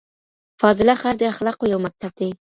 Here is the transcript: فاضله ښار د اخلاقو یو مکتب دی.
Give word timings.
فاضله 0.61 0.93
ښار 1.01 1.15
د 1.19 1.23
اخلاقو 1.33 1.65
یو 1.73 1.79
مکتب 1.85 2.11
دی. 2.19 2.29